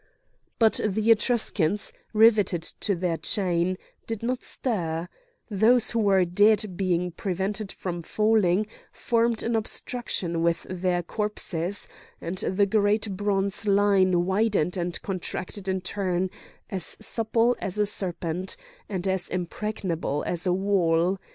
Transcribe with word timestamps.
But 0.57 0.79
the 0.83 1.11
Etruscans, 1.11 1.93
riveted 2.11 2.63
to 2.63 2.95
their 2.95 3.17
chain, 3.17 3.77
did 4.07 4.23
not 4.23 4.41
stir; 4.41 5.07
those 5.47 5.91
who 5.91 5.99
were 5.99 6.25
dead, 6.25 6.75
being 6.75 7.11
prevented 7.11 7.71
from 7.71 8.01
falling, 8.01 8.65
formed 8.91 9.43
an 9.43 9.55
obstruction 9.55 10.41
with 10.41 10.65
their 10.67 11.03
corpses; 11.03 11.87
and 12.19 12.39
the 12.39 12.65
great 12.65 13.11
bronze 13.15 13.67
line 13.67 14.25
widened 14.25 14.75
and 14.75 14.99
contracted 15.03 15.67
in 15.67 15.81
turn, 15.81 16.31
as 16.71 16.97
supple 16.99 17.55
as 17.61 17.77
a 17.77 17.85
serpent, 17.85 18.57
and 18.89 19.07
as 19.07 19.29
impregnable 19.29 20.23
as 20.25 20.47
a 20.47 20.51
wall. 20.53 21.19